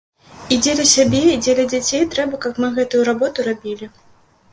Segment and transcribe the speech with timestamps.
[0.53, 3.91] І дзеля сябе і дзеля дзяцей трэба, каб мы гэтую работу рабілі.